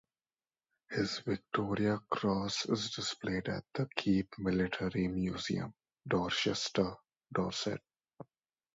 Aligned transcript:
His 0.89 1.19
Victoria 1.19 1.99
Cross 2.09 2.65
is 2.69 2.89
displayed 2.89 3.47
at 3.49 3.63
The 3.75 3.87
Keep 3.95 4.29
Military 4.39 5.07
Museum, 5.09 5.75
Dorchester, 6.07 6.95
Dorset. 7.31 7.81